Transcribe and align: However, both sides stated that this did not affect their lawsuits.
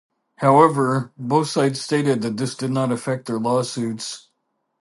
However, 0.37 1.11
both 1.15 1.49
sides 1.49 1.79
stated 1.79 2.23
that 2.23 2.35
this 2.37 2.55
did 2.55 2.71
not 2.71 2.91
affect 2.91 3.27
their 3.27 3.37
lawsuits. 3.37 4.29